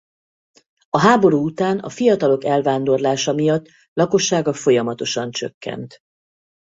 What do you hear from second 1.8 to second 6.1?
fiatalok elvándorlása miatt lakossága folyamatosan csökkent.